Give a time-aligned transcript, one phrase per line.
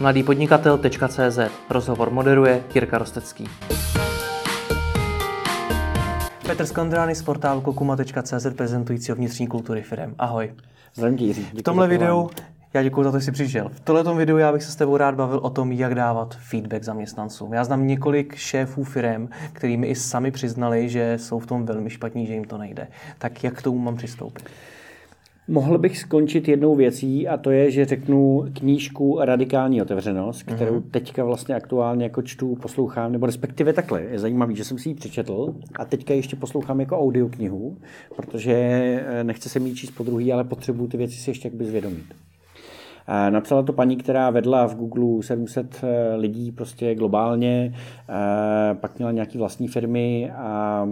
[0.00, 1.38] mladýpodnikatel.cz
[1.70, 3.48] Rozhovor moderuje Jirka Rostecký.
[6.46, 10.14] Petr Skondrány z portálu kokuma.cz prezentující vnitřní kultury firm.
[10.18, 10.52] Ahoj.
[10.94, 11.46] Zdravím Jiří.
[11.58, 12.30] V tomhle videu
[12.74, 13.68] já děkuji za to, že jsi přišel.
[13.68, 16.84] V tomto videu já bych se s tebou rád bavil o tom, jak dávat feedback
[16.84, 17.52] zaměstnancům.
[17.52, 21.90] Já znám několik šéfů firm, kterými mi i sami přiznali, že jsou v tom velmi
[21.90, 22.88] špatní, že jim to nejde.
[23.18, 24.50] Tak jak k tomu mám přistoupit?
[25.48, 30.90] Mohl bych skončit jednou věcí a to je, že řeknu knížku Radikální otevřenost, kterou mm-hmm.
[30.90, 34.02] teďka vlastně aktuálně jako čtu, poslouchám, nebo respektive takhle.
[34.02, 37.76] Je zajímavý, že jsem si ji přečetl a teďka ještě poslouchám jako audioknihu,
[38.16, 41.64] protože eh, nechce se mi číst po druhý, ale potřebuju ty věci si ještě jakby
[41.64, 42.04] zvědomit.
[43.30, 49.12] Napsala to paní, která vedla v Google 700 eh, lidí prostě globálně, eh, pak měla
[49.12, 50.88] nějaký vlastní firmy a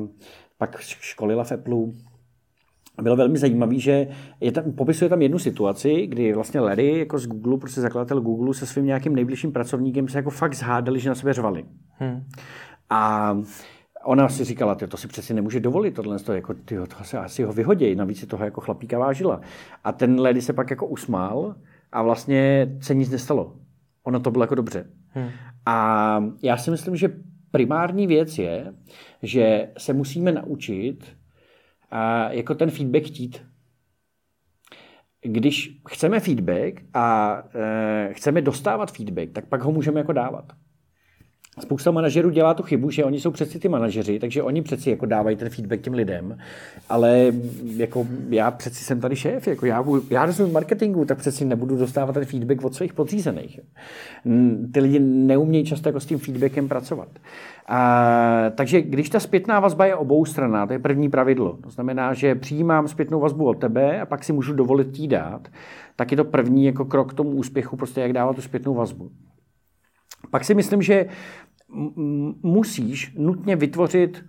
[0.58, 1.86] pak školila v Apple.
[3.02, 4.08] Bylo velmi zajímavé, že
[4.40, 8.54] je tam, popisuje tam jednu situaci, kdy vlastně Larry jako z Google, prostě zakladatel Google
[8.54, 11.64] se svým nějakým nejbližším pracovníkem se jako fakt zhádali, že na sebe řvali.
[11.98, 12.24] Hmm.
[12.90, 13.34] A
[14.04, 17.42] ona si říkala, to si přeci nemůže dovolit, tohle to, jako, tyjo, to se asi
[17.42, 19.40] ho vyhodí, navíc si toho jako chlapíka vážila.
[19.84, 21.54] A ten Larry se pak jako usmál
[21.92, 23.56] a vlastně se nic nestalo.
[24.04, 24.86] Ono to bylo jako dobře.
[25.08, 25.28] Hmm.
[25.66, 27.16] A já si myslím, že
[27.50, 28.74] primární věc je,
[29.22, 31.16] že se musíme naučit
[31.90, 33.46] a jako ten feedback chtít.
[35.20, 40.52] Když chceme feedback a e, chceme dostávat feedback, tak pak ho můžeme jako dávat.
[41.60, 45.06] Spousta manažerů dělá tu chybu, že oni jsou přeci ty manažeři, takže oni přeci jako
[45.06, 46.38] dávají ten feedback těm lidem,
[46.88, 47.32] ale
[47.76, 52.12] jako já přeci jsem tady šéf, jako já, já rozumím marketingu, tak přeci nebudu dostávat
[52.12, 53.60] ten feedback od svých podřízených.
[54.72, 57.08] Ty lidi neumějí často jako s tím feedbackem pracovat.
[57.68, 61.58] A, takže když ta zpětná vazba je obou strana, to je první pravidlo.
[61.62, 65.48] To znamená, že přijímám zpětnou vazbu od tebe a pak si můžu dovolit tí dát,
[65.96, 69.10] tak je to první jako krok k tomu úspěchu, prostě jak dávat tu zpětnou vazbu.
[70.30, 71.06] Pak si myslím, že
[72.42, 74.24] musíš nutně vytvořit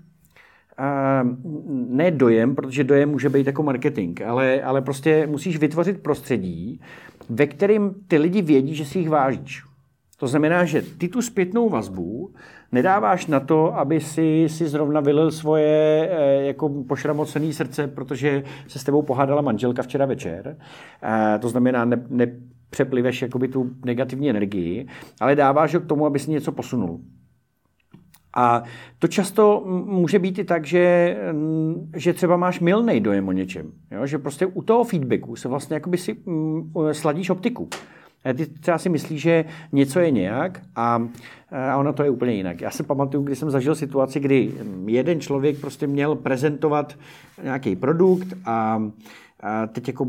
[1.89, 6.81] ne dojem, protože dojem může být jako marketing, ale, ale prostě musíš vytvořit prostředí,
[7.29, 9.63] ve kterém ty lidi vědí, že si jich vážíš.
[10.17, 12.33] To znamená, že ty tu zpětnou vazbu
[12.71, 18.79] nedáváš na to, aby si, si zrovna vylil svoje eh, jako pošramocené srdce, protože se
[18.79, 20.57] s tebou pohádala manželka včera večer.
[21.03, 24.87] Eh, to znamená, ne, nepřepliveš jakoby tu negativní energii,
[25.19, 27.01] ale dáváš ho k tomu, aby si něco posunul.
[28.35, 28.63] A
[28.99, 31.17] to často může být i tak, že,
[31.95, 33.71] že třeba máš milný dojem o něčem.
[33.91, 34.05] Jo?
[34.05, 36.17] Že prostě u toho feedbacku se vlastně jakoby si
[36.91, 37.69] sladíš optiku.
[38.33, 41.07] Ty třeba si myslíš, že něco je nějak a,
[41.51, 42.61] a ono to je úplně jinak.
[42.61, 44.51] Já si pamatuju, když jsem zažil situaci, kdy
[44.85, 46.95] jeden člověk prostě měl prezentovat
[47.43, 48.81] nějaký produkt a
[49.45, 50.07] a teď jako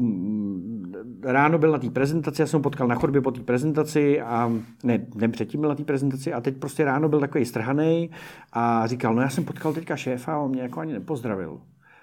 [1.22, 4.52] ráno byl na té prezentaci, já jsem potkal na chodbě po té prezentaci a
[4.84, 8.10] ne, den předtím byl na té prezentaci a teď prostě ráno byl takový strhaný
[8.52, 11.60] a říkal, no já jsem potkal teďka šéfa a on mě jako ani nepozdravil.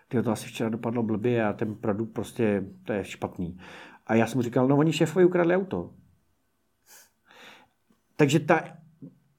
[0.07, 3.57] Ty to asi včera dopadlo blbě a ten produkt prostě, to je špatný.
[4.07, 5.89] A já jsem mu říkal, no oni šéfovi ukradli auto.
[8.15, 8.61] Takže ta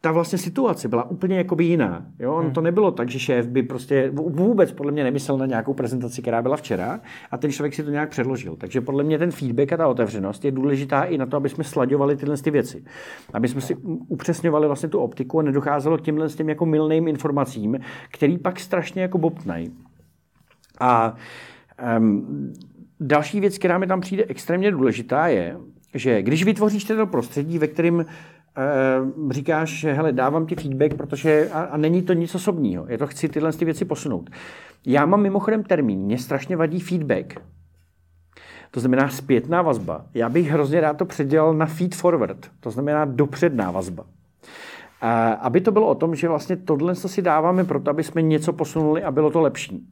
[0.04, 2.06] ta vlastně situace byla úplně jakoby jiná.
[2.18, 2.36] Jo?
[2.36, 2.50] Hmm.
[2.50, 6.42] To nebylo tak, že šéf by prostě vůbec podle mě nemyslel na nějakou prezentaci, která
[6.42, 7.00] byla včera
[7.30, 8.56] a ten člověk si to nějak předložil.
[8.56, 11.64] Takže podle mě ten feedback a ta otevřenost je důležitá i na to, aby jsme
[11.64, 12.84] slaďovali tyhle ty věci.
[13.32, 13.76] Aby jsme si
[14.08, 17.78] upřesňovali vlastně tu optiku a nedocházelo k těmhle těm jako milným informacím,
[18.10, 19.72] který pak strašně jako bobtnají.
[20.80, 21.14] A
[21.98, 22.52] um,
[23.00, 25.56] další věc, která mi tam přijde extrémně důležitá, je,
[25.94, 28.06] že když vytvoříš to prostředí, ve kterém
[29.30, 33.06] říkáš, že hele, dávám ti feedback, protože a, a není to nic osobního, je to
[33.06, 34.30] chci tyhle ty věci posunout.
[34.86, 37.34] Já mám mimochodem termín, mě strašně vadí feedback.
[38.70, 40.06] To znamená zpětná vazba.
[40.14, 44.02] Já bych hrozně rád to předělal na feed forward, to znamená dopředná vazba.
[44.02, 45.10] Uh,
[45.40, 49.02] aby to bylo o tom, že vlastně tohle si dáváme proto, aby jsme něco posunuli
[49.02, 49.88] a bylo to lepší.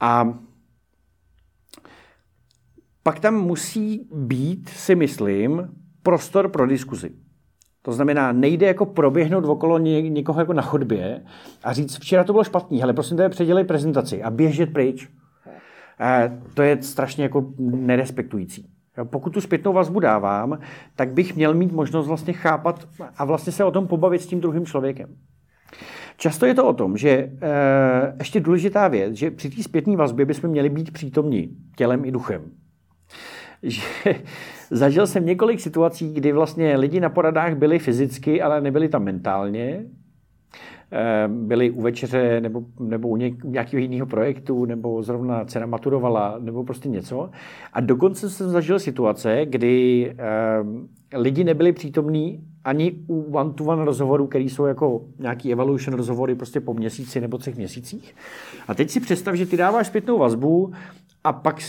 [0.00, 0.38] A
[3.02, 5.68] pak tam musí být, si myslím,
[6.02, 7.10] prostor pro diskuzi.
[7.82, 11.22] To znamená, nejde jako proběhnout okolo ně, někoho jako na chodbě
[11.64, 15.08] a říct, včera to bylo špatný, ale prosím tebe předělej prezentaci a běžet pryč.
[15.98, 16.20] A
[16.54, 18.70] to je strašně jako nerespektující.
[19.04, 20.58] Pokud tu zpětnou vazbu dávám,
[20.96, 24.40] tak bych měl mít možnost vlastně chápat a vlastně se o tom pobavit s tím
[24.40, 25.16] druhým člověkem.
[26.16, 27.30] Často je to o tom, že e,
[28.18, 32.50] ještě důležitá věc, že při té zpětné vazbě bychom měli být přítomní tělem i duchem.
[33.62, 33.82] Že
[34.70, 39.84] zažil jsem několik situací, kdy vlastně lidi na poradách byli fyzicky, ale nebyli tam mentálně.
[40.92, 46.64] Eh, byli u večeře nebo, nebo u nějakého jiného projektu, nebo zrovna cena maturovala, nebo
[46.64, 47.30] prostě něco.
[47.72, 54.44] A dokonce jsem zažil situace, kdy eh, lidi nebyli přítomní ani u one-to-one rozhovorů, které
[54.44, 58.14] jsou jako nějaký evaluation rozhovory prostě po měsíci nebo třech měsících.
[58.68, 60.72] A teď si představ, že ty dáváš zpětnou vazbu
[61.24, 61.60] a pak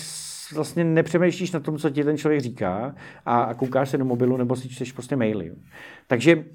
[0.54, 4.56] vlastně nepřemýšlíš na tom, co ti ten člověk říká a, koukáš se do mobilu nebo
[4.56, 5.52] si čteš prostě maily.
[6.08, 6.46] Takže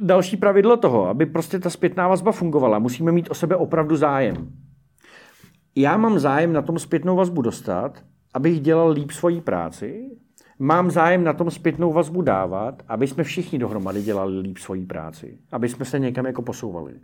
[0.00, 4.52] další pravidlo toho, aby prostě ta zpětná vazba fungovala, musíme mít o sebe opravdu zájem.
[5.76, 10.10] Já mám zájem na tom zpětnou vazbu dostat, abych dělal líp svoji práci,
[10.58, 15.38] mám zájem na tom zpětnou vazbu dávat, aby jsme všichni dohromady dělali líp svoji práci,
[15.52, 16.94] aby jsme se někam jako posouvali.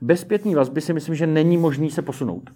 [0.00, 2.50] Bez zpětné vazby si myslím, že není možný se posunout.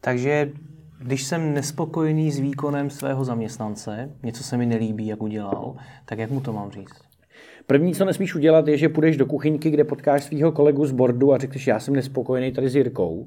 [0.00, 0.52] Takže
[0.98, 6.30] když jsem nespokojený s výkonem svého zaměstnance, něco se mi nelíbí, jak udělal, tak jak
[6.30, 7.08] mu to mám říct?
[7.66, 11.32] První, co nesmíš udělat, je, že půjdeš do kuchyňky, kde potkáš svého kolegu z bordu
[11.32, 13.26] a řekneš, já jsem nespokojený tady s Jirkou.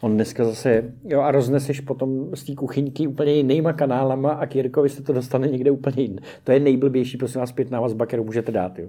[0.00, 4.54] On dneska zase, jo, a rozneseš potom z té kuchyňky úplně jinýma kanálama a k
[4.54, 6.18] Jirkovi se to dostane někde úplně jiný.
[6.44, 8.88] To je nejblbější, prosím vás, zpětná vazba, kterou můžete dát, jo,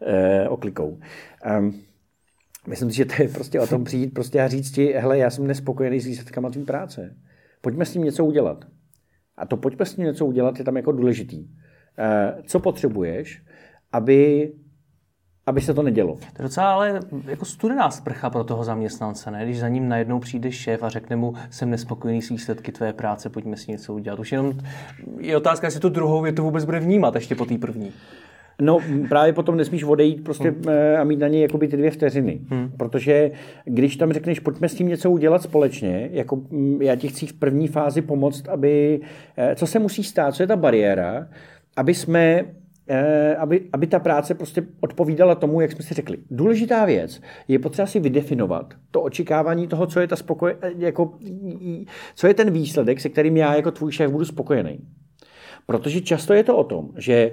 [0.00, 0.98] e, oklikou.
[1.58, 1.80] Um,
[2.66, 5.30] myslím si, že to je prostě o tom přijít prostě a říct ti, hele, já
[5.30, 7.14] jsem nespokojený s výsledkama tvý práce.
[7.64, 8.64] Pojďme s tím něco udělat.
[9.36, 11.46] A to pojďme s tím něco udělat je tam jako důležitý.
[11.98, 13.42] E, co potřebuješ?
[13.94, 14.52] aby,
[15.46, 16.14] aby se to nedělo.
[16.14, 19.44] To je docela ale jako studená sprcha pro toho zaměstnance, ne?
[19.44, 23.30] Když za ním najednou přijde šéf a řekne mu, jsem nespokojený s výsledky tvé práce,
[23.30, 24.18] pojďme si něco udělat.
[24.18, 24.52] Už jenom
[25.18, 27.92] je otázka, jestli tu druhou větu vůbec bude vnímat ještě po té první.
[28.62, 28.78] No
[29.08, 30.64] právě potom nesmíš odejít prostě hmm.
[30.68, 32.40] Eh, a mít na něj jakoby ty dvě vteřiny.
[32.48, 32.70] Hmm.
[32.76, 33.30] Protože
[33.64, 37.32] když tam řekneš, pojďme s tím něco udělat společně, jako mm, já ti chci v
[37.32, 39.00] první fázi pomoct, aby,
[39.36, 41.28] eh, co se musí stát, co je ta bariéra,
[41.76, 42.44] aby jsme
[42.88, 46.18] Eh, aby, aby ta práce prostě odpovídala tomu, jak jsme si řekli.
[46.30, 51.18] Důležitá věc je potřeba si vydefinovat to očekávání toho, co je ta spokoj, jako,
[52.14, 54.80] co je ten výsledek, se kterým já jako tvůj šéf budu spokojený.
[55.66, 57.32] Protože často je to o tom, že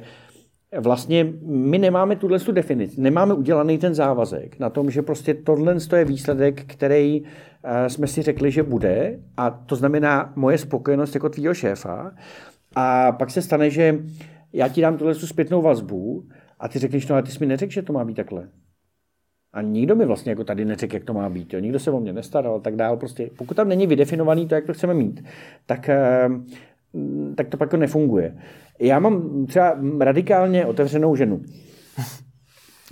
[0.80, 5.76] vlastně my nemáme tuhle tu definici, nemáme udělaný ten závazek na tom, že prostě tohle
[5.96, 7.24] je výsledek, který
[7.64, 12.12] eh, jsme si řekli, že bude a to znamená moje spokojenost jako tvýho šéfa
[12.76, 14.00] a pak se stane, že
[14.54, 16.24] já ti dám tuhle zpětnou vazbu
[16.60, 18.48] a ty řekneš, no a ty jsi mi neřekl, že to má být takhle.
[19.54, 21.54] A nikdo mi vlastně jako tady neřekl, jak to má být.
[21.54, 21.60] Jo.
[21.60, 22.98] Nikdo se o mě nestaral, tak dál.
[22.98, 25.24] Prostě, pokud tam není vydefinovaný to, jak to chceme mít,
[25.66, 26.30] tak, eh,
[27.36, 28.38] tak to pak nefunguje.
[28.80, 31.42] Já mám třeba radikálně otevřenou ženu.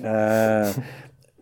[0.03, 0.73] Eh,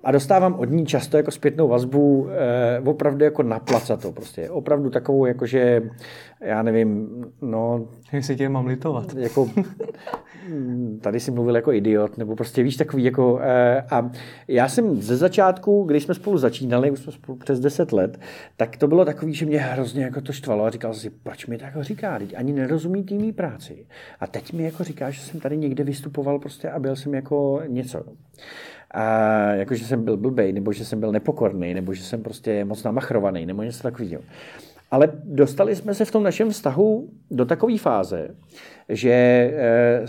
[0.03, 3.59] a dostávám od ní často jako zpětnou vazbu eh, opravdu jako na
[4.01, 4.49] to prostě.
[4.49, 5.81] Opravdu takovou, jakože,
[6.41, 7.07] já nevím,
[7.41, 7.87] no...
[8.11, 9.13] Jak se tě mám litovat.
[9.13, 9.49] Jako,
[11.01, 13.39] tady si mluvil jako idiot, nebo prostě víš takový jako...
[13.41, 14.11] Eh, a
[14.47, 18.19] já jsem ze začátku, když jsme spolu začínali, už jsme spolu přes 10 let,
[18.57, 21.57] tak to bylo takový, že mě hrozně jako to štvalo a říkal si, proč mi
[21.57, 23.85] tak říká, teď ani nerozumí tými práci.
[24.19, 27.61] A teď mi jako říká, že jsem tady někde vystupoval prostě a byl jsem jako
[27.67, 28.03] něco
[28.91, 29.03] a
[29.53, 32.83] jako, že jsem byl blbej, nebo že jsem byl nepokorný, nebo že jsem prostě moc
[32.83, 34.21] namachrovaný, nebo něco takového.
[34.91, 38.35] Ale dostali jsme se v tom našem vztahu do takové fáze,
[38.89, 40.05] že eh,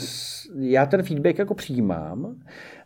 [0.58, 2.36] já ten feedback jako přijímám,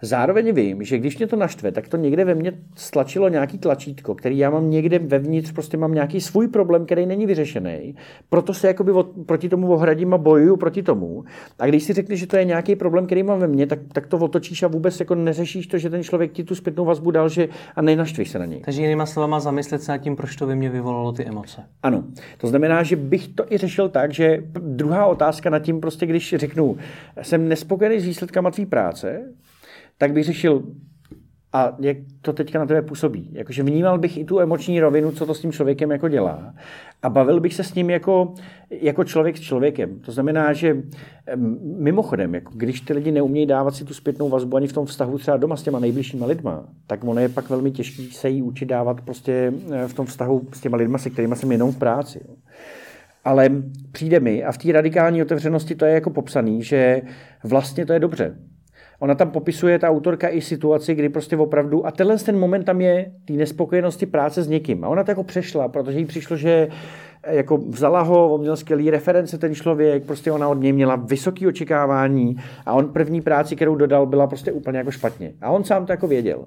[0.03, 4.15] zároveň vím, že když mě to naštve, tak to někde ve mně stlačilo nějaký tlačítko,
[4.15, 7.94] který já mám někde vevnitř, prostě mám nějaký svůj problém, který není vyřešený,
[8.29, 11.25] proto se jakoby od, proti tomu ohradím a bojuju proti tomu.
[11.59, 14.06] A když si řekneš, že to je nějaký problém, který mám ve mně, tak, tak
[14.06, 17.29] to otočíš a vůbec jako neřešíš to, že ten člověk ti tu zpětnou vazbu dal,
[17.29, 18.61] že a nenaštveš se na něj.
[18.61, 21.65] Takže jinýma slovama zamyslet se nad tím, proč to ve mně vyvolalo ty emoce.
[21.82, 22.05] Ano,
[22.39, 26.34] to znamená, že bych to i řešil tak, že druhá otázka nad tím, prostě když
[26.36, 26.77] řeknu,
[27.22, 29.32] jsem nespokojený s výsledkama tvý práce,
[29.98, 30.62] tak bych řešil,
[31.53, 33.31] a jak to teďka na tebe působí.
[33.32, 36.55] Jakože vnímal bych i tu emoční rovinu, co to s tím člověkem jako dělá.
[37.03, 38.35] A bavil bych se s ním jako,
[38.71, 40.01] jako člověk s člověkem.
[40.01, 40.82] To znamená, že
[41.63, 45.19] mimochodem, jako když ty lidi neumějí dávat si tu zpětnou vazbu ani v tom vztahu
[45.19, 48.67] třeba doma s těma nejbližšíma lidma, tak ono je pak velmi těžké se jí učit
[48.67, 52.21] dávat prostě eh, v tom vztahu s těma lidma, se kterými jsem jenom v práci.
[53.25, 53.51] Ale
[53.93, 57.03] přijde mi, a v té radikální otevřenosti to je jako popsaný, že
[57.44, 58.37] vlastně to je dobře.
[59.03, 62.81] Ona tam popisuje, ta autorka, i situaci, kdy prostě opravdu, a tenhle ten moment tam
[62.81, 64.85] je té nespokojenosti práce s někým.
[64.85, 66.69] A ona to jako přešla, protože jí přišlo, že
[67.23, 70.97] eh, jako vzala ho, on měl skvělý reference ten člověk, prostě ona od něj měla
[70.97, 75.32] vysoké očekávání a on první práci, kterou dodal, byla prostě úplně jako špatně.
[75.41, 76.44] A on sám to jako věděl.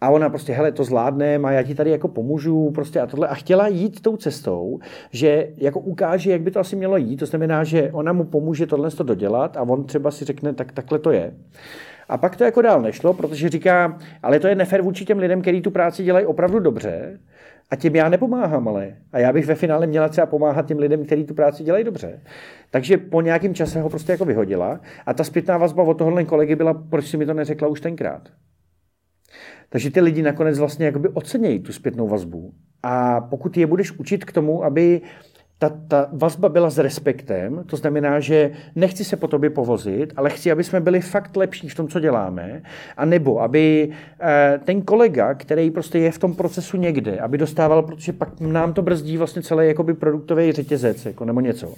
[0.00, 3.28] A ona prostě, hele, to zvládne a já ti tady jako pomůžu prostě a tohle.
[3.28, 4.78] A chtěla jít tou cestou,
[5.10, 7.16] že jako ukáže, jak by to asi mělo jít.
[7.16, 10.72] To znamená, že ona mu pomůže tohle to dodělat a on třeba si řekne, tak
[10.72, 11.34] takhle to je.
[12.08, 15.42] A pak to jako dál nešlo, protože říká, ale to je nefér vůči těm lidem,
[15.42, 17.18] kteří tu práci dělají opravdu dobře,
[17.70, 18.94] a těm já nepomáhám, ale.
[19.12, 22.20] A já bych ve finále měla třeba pomáhat těm lidem, kteří tu práci dělají dobře.
[22.70, 24.80] Takže po nějakém čase ho prostě jako vyhodila.
[25.06, 28.28] A ta zpětná vazba od tohohle kolegy byla, proč si mi to neřekla už tenkrát.
[29.68, 32.52] Takže ty lidi nakonec vlastně jakoby ocenějí tu zpětnou vazbu.
[32.82, 35.00] A pokud je budeš učit k tomu, aby
[35.60, 40.30] ta, ta vazba byla s respektem, to znamená, že nechci se po tobě povozit, ale
[40.30, 42.62] chci, aby jsme byli fakt lepší v tom, co děláme,
[42.96, 47.82] a nebo aby eh, ten kolega, který prostě je v tom procesu někde, aby dostával,
[47.82, 51.74] protože pak nám to brzdí vlastně celý jakoby produktový řetězec, jako, nebo něco,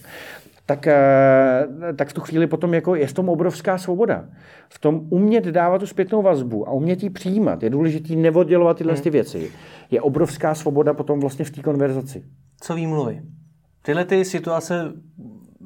[0.66, 1.66] tak, eh,
[1.96, 4.24] tak v tu chvíli potom jako je v tom obrovská svoboda.
[4.68, 7.62] V tom umět dávat tu zpětnou vazbu a umět ji přijímat.
[7.62, 9.02] Je důležité neoddělovat tyhle hmm.
[9.02, 9.52] ty věci.
[9.90, 12.24] Je obrovská svoboda potom vlastně v té konverzaci.
[12.60, 13.22] Co výmluvy?
[13.82, 14.92] Tyhle ty situace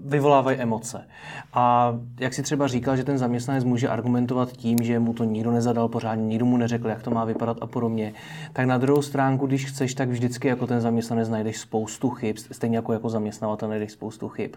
[0.07, 1.05] vyvolávají emoce.
[1.53, 5.51] A jak si třeba říkal, že ten zaměstnanec může argumentovat tím, že mu to nikdo
[5.51, 8.13] nezadal pořádně, nikdo mu neřekl, jak to má vypadat a podobně,
[8.53, 12.77] tak na druhou stránku, když chceš, tak vždycky jako ten zaměstnanec najdeš spoustu chyb, stejně
[12.77, 14.51] jako jako zaměstnavatel najdeš spoustu chyb.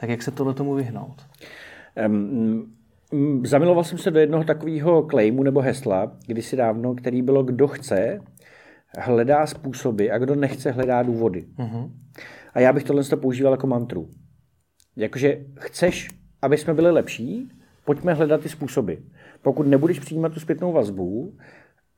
[0.00, 1.22] Tak jak se tohle tomu vyhnout?
[2.06, 2.72] Um,
[3.44, 8.20] zamiloval jsem se do jednoho takového claimu nebo hesla, kdysi dávno, který bylo, kdo chce,
[8.98, 11.44] hledá způsoby a kdo nechce, hledá důvody.
[11.58, 11.90] Uh-huh.
[12.54, 14.08] A já bych tohle používal jako mantru.
[14.98, 16.08] Jakože chceš,
[16.42, 17.52] aby jsme byli lepší,
[17.84, 18.94] pojďme hledat ty způsoby.
[19.42, 21.34] Pokud nebudeš přijímat tu zpětnou vazbu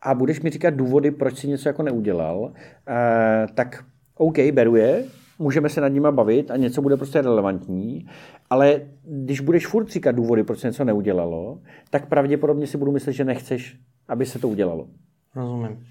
[0.02, 2.52] a budeš mi říkat důvody, proč si něco jako neudělal,
[2.88, 5.04] eh, tak OK, beru je,
[5.38, 8.06] můžeme se nad nima bavit a něco bude prostě relevantní,
[8.50, 13.12] ale když budeš furt říkat důvody, proč se něco neudělalo, tak pravděpodobně si budu myslet,
[13.12, 13.76] že nechceš,
[14.08, 14.88] aby se to udělalo.
[15.36, 15.84] Rozumím.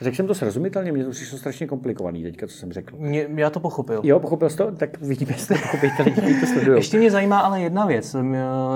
[0.00, 2.96] Řekl jsem to srozumitelně, mě to přišlo strašně komplikovaný teďka, co jsem řekl.
[2.96, 4.00] Mě, já to pochopil.
[4.04, 4.72] Jo, pochopil jsi to?
[4.72, 6.78] Tak vidíme, jestli to pochopíte lidi, kteří to sledují.
[6.78, 8.14] Ještě mě zajímá ale jedna věc.
[8.14, 8.20] Eh,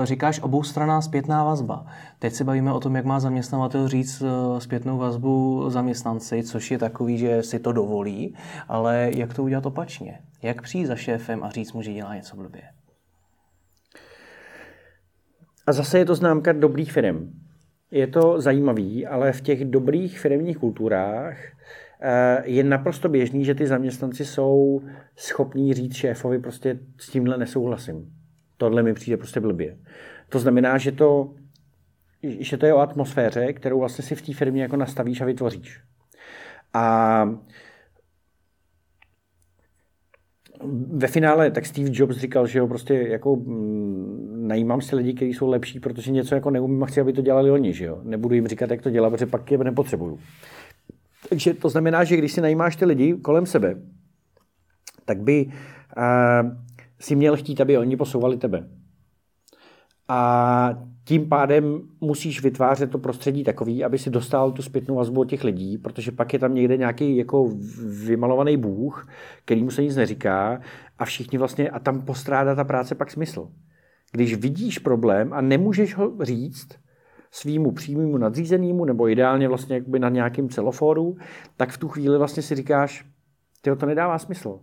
[0.03, 1.85] říkáš oboustraná zpětná vazba.
[2.19, 6.77] Teď se bavíme o tom, jak má zaměstnavatel říct eh, zpětnou vazbu zaměstnanci, což je
[6.77, 8.35] takový, že si to dovolí,
[8.67, 10.19] ale jak to udělat opačně?
[10.41, 12.61] Jak přijít za šéfem a říct mu, že dělá něco blbě?
[15.67, 17.33] A zase je to známka dobrých firm
[17.91, 21.37] je to zajímavý, ale v těch dobrých firmních kulturách
[22.01, 24.81] eh, je naprosto běžný, že ty zaměstnanci jsou
[25.15, 28.13] schopní říct šéfovi prostě s tímhle nesouhlasím.
[28.57, 29.77] Tohle mi přijde prostě blbě.
[30.29, 31.33] To znamená, že to,
[32.23, 35.81] že to je o atmosféře, kterou vlastně si v té firmě jako nastavíš a vytvoříš.
[36.73, 37.25] A
[40.87, 44.20] ve finále tak Steve Jobs říkal, že jo, prostě jako mm,
[44.51, 47.51] najímám si lidi, kteří jsou lepší, protože něco jako neumím a chci, aby to dělali
[47.51, 47.99] oni, že jo.
[48.03, 50.19] Nebudu jim říkat, jak to dělat, protože pak je nepotřebuju.
[51.29, 53.75] Takže to znamená, že když si najímáš ty lidi kolem sebe,
[55.05, 56.51] tak by uh,
[56.99, 58.67] si měl chtít, aby oni posouvali tebe.
[60.07, 60.19] A
[61.05, 65.43] tím pádem musíš vytvářet to prostředí takový, aby si dostal tu zpětnou vazbu od těch
[65.43, 67.49] lidí, protože pak je tam někde nějaký jako
[68.05, 69.07] vymalovaný bůh,
[69.45, 70.61] kterýmu se nic neříká
[70.99, 73.47] a všichni vlastně, a tam postrádá ta práce pak smysl.
[74.11, 76.67] Když vidíš problém a nemůžeš ho říct
[77.31, 81.17] svýmu přímému nadřízenému, nebo ideálně vlastně jakoby na nějakém celofóru,
[81.57, 83.05] tak v tu chvíli vlastně si říkáš,
[83.77, 84.59] to nedává smysl.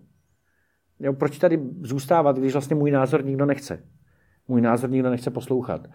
[1.00, 3.82] Jo, proč tady zůstávat, když vlastně můj názor nikdo nechce?
[4.48, 5.88] Můj názor nikdo nechce poslouchat.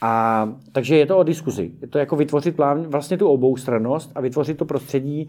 [0.00, 1.72] A takže je to o diskuzi.
[1.80, 5.28] Je to jako vytvořit plán, vlastně tu oboustrannost a vytvořit to prostředí.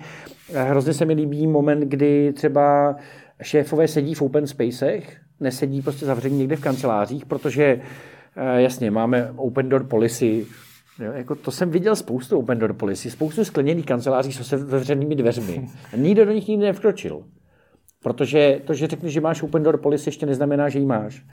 [0.53, 2.95] Eh, hrozně se mi líbí moment, kdy třeba
[3.41, 7.63] šéfové sedí v open spacech, nesedí prostě zavření někde v kancelářích, protože
[8.35, 10.45] eh, jasně, máme open door policy,
[11.05, 15.69] Jo, jako to jsem viděl spoustu open door policy, spoustu skleněných kanceláří se otevřenými dveřmi.
[15.95, 17.23] Nikdo do nich nikdy nevkročil.
[18.03, 21.23] Protože to, že řekneš, že máš open door policy, ještě neznamená, že ji máš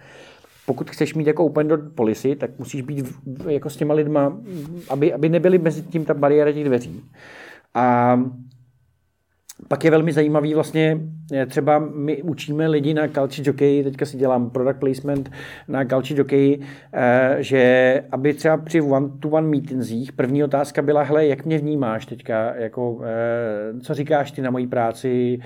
[0.66, 3.06] pokud chceš mít jako open door policy, tak musíš být
[3.48, 4.38] jako s těma lidma,
[4.88, 7.04] aby, aby nebyly mezi tím ta bariéra těch dveří.
[7.74, 8.16] A
[9.68, 11.00] pak je velmi zajímavý vlastně,
[11.32, 15.30] eh, třeba my učíme lidi na Culture Jockey, teďka si dělám product placement
[15.68, 16.60] na Culture Jockey,
[16.92, 22.54] eh, že aby třeba při one-to-one meetingsích první otázka byla, hele, jak mě vnímáš teďka,
[22.56, 25.38] jako, eh, co říkáš ty na mojí práci,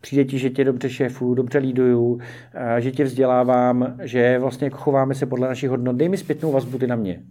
[0.00, 2.18] přijde ti, že tě dobře šéfu, dobře líduju,
[2.78, 5.96] že tě vzdělávám, že vlastně jako chováme se podle našich hodnot.
[5.96, 7.22] Dej mi zpětnou vazbu ty na mě.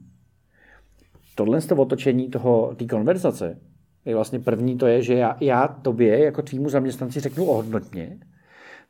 [1.35, 3.57] Tohle z toho otočení toho, té konverzace
[4.05, 8.17] je vlastně první to je, že já, já tobě jako tvýmu zaměstnanci řeknu ohodnotně,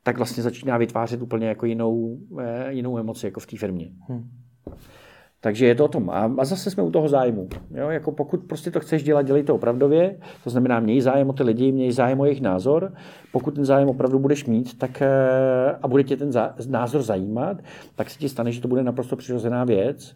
[0.03, 3.89] tak vlastně začíná vytvářet úplně jako jinou, eh, jinou emoci jako v té firmě.
[4.09, 4.29] Hmm.
[5.43, 6.09] Takže je to o tom.
[6.09, 7.47] A, a zase jsme u toho zájmu.
[7.71, 7.89] Jo?
[7.89, 10.19] Jako pokud prostě to chceš dělat, dělej to opravdově.
[10.43, 12.93] To znamená, měj zájem o ty lidi, měj zájem o jejich názor.
[13.31, 15.09] Pokud ten zájem opravdu budeš mít tak, eh,
[15.81, 16.31] a bude tě ten
[16.69, 17.57] názor zajímat,
[17.95, 20.15] tak se ti stane, že to bude naprosto přirozená věc.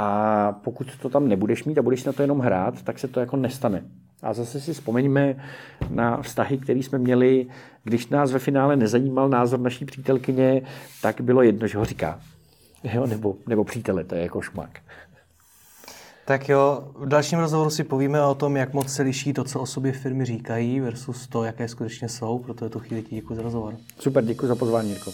[0.00, 3.20] A pokud to tam nebudeš mít a budeš na to jenom hrát, tak se to
[3.20, 3.82] jako nestane.
[4.22, 5.36] A zase si vzpomeňme
[5.90, 7.46] na vztahy, které jsme měli,
[7.84, 10.62] když nás ve finále nezajímal názor naší přítelkyně,
[11.02, 12.20] tak bylo jedno, že ho říká.
[12.84, 14.70] Jo, nebo, nebo přítele, to je jako šmak.
[16.24, 19.60] Tak jo, v dalším rozhovoru si povíme o tom, jak moc se liší to, co
[19.60, 22.38] o sobě firmy říkají versus to, jaké skutečně jsou.
[22.38, 23.74] Proto je to chvíli děkuji za rozhovor.
[23.98, 25.10] Super, děkuji za pozvání, Jirko.